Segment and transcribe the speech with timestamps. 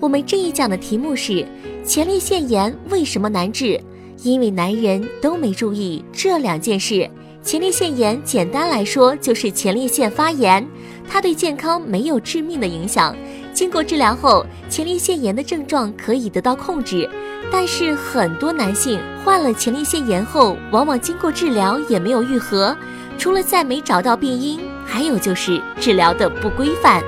[0.00, 1.46] 我们这一讲的题目是
[1.84, 3.78] 前列腺炎为什么难治？
[4.22, 7.08] 因为男人都没注意这两件事。
[7.42, 10.66] 前列腺炎简单来说就是前列腺发炎，
[11.06, 13.14] 它对健康没有致命的影响。
[13.52, 17.08] 经过治疗后，前列腺炎的症状可以得到控制。
[17.52, 22.74] 但是很多男性患了前列腺炎后，往往经过治疗也没有愈合。
[23.18, 27.02] 除了再没找到病因，还有就是治疗的不规范。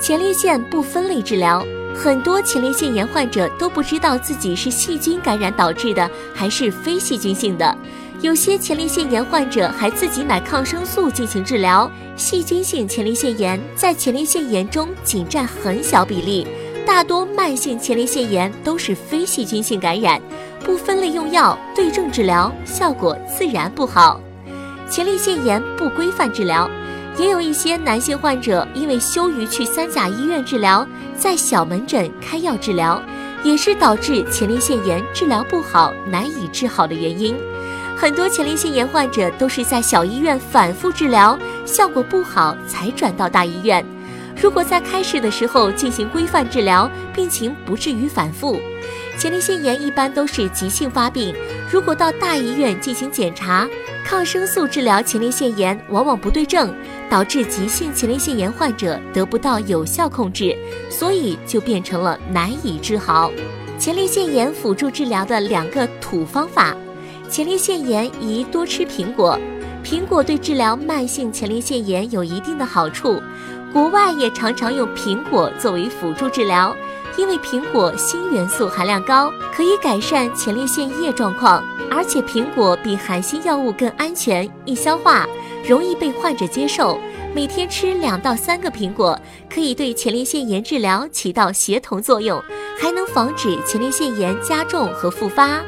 [0.00, 1.64] 前列腺不分类治疗。
[1.96, 7.76] 很多前列腺炎患者都不知道自己是细菌感染导致的还是非细菌性的，
[8.20, 11.90] 有些前列腺炎患者还自己买抗生素进行治疗。
[12.14, 16.46] 细菌性前列腺炎在前列腺炎中仅占很小比例，
[16.86, 20.20] 大多慢性前列腺炎都是非细菌性感染，
[20.64, 24.20] 不分类用药对症治疗效果自然不好。
[24.88, 26.70] 前列腺炎不规范治疗。
[27.18, 30.86] 也有一些男性患者因为羞于去三甲医院治疗，
[31.16, 33.02] 在小门诊开药治疗，
[33.42, 37.34] 也是导致前列腺炎治疗不好、难以治好的原因。
[37.96, 43.84] 很多前列腺炎患者都是在小医院反复治疗，效果不好才转到大医院。
[44.38, 48.60] 如果在开始的时候进行规范治疗，病情不至于反复。
[49.18, 51.34] 前列腺炎一般都是急性发病，
[51.72, 53.66] 如果到大医院进行检查，
[54.04, 56.70] 抗生素治疗前列腺炎往往不对症，
[57.08, 60.56] 导致急性前列腺炎患者得不到有效控制，
[60.90, 63.30] 所以就变成了难以治好。
[63.78, 66.74] 前列腺炎辅助治疗的两个土方法，
[67.28, 69.38] 前列腺炎宜多吃苹果，
[69.84, 73.20] 苹果对治疗慢性前列腺炎有一定的好处，
[73.72, 76.74] 国外也常常用苹果作为辅助治疗。
[77.16, 85.26] 因为苹果锌元素含量高，可以改善前列腺液状况，而且苹果比含锌药物更安全、易消化，
[85.66, 86.98] 容易被患者接受。
[87.34, 89.18] 每天吃两到三个苹果，
[89.48, 92.42] 可以对前列腺炎治疗起到协同作用，
[92.80, 95.60] 还能防止前列腺炎加重和复发。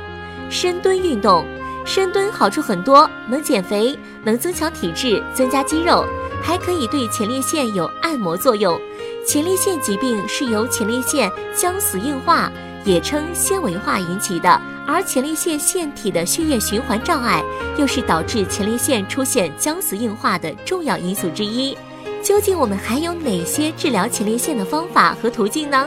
[0.49, 1.45] 深蹲运动，
[1.85, 6.05] 深蹲好处很多，能减肥，能增强体质，增加肌肉，
[6.43, 8.81] 还可以对前列腺有按摩作用。
[9.29, 12.51] 前列腺疾病是由前列腺僵死硬化，
[12.83, 14.49] 也称纤维化引起的，
[14.87, 17.45] 而前列腺腺体的血液循环障碍，
[17.77, 21.77] 又是导致前列腺出现僵死硬化的重要因素之一。
[22.23, 25.87] 究竟我们还有哪些治疗前列腺的方法和途径呢？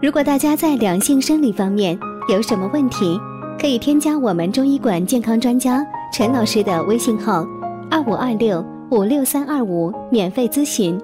[0.00, 1.98] 如果大家在两性生理方面
[2.30, 3.20] 有什么问题，
[3.60, 7.46] 可以添加我们中医馆健康专家陈老师的微信号：
[7.90, 8.64] 二五二六。
[8.90, 10.98] 五六三二五，免费咨询。